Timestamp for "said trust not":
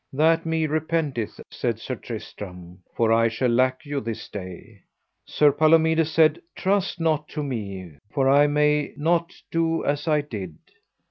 6.09-7.27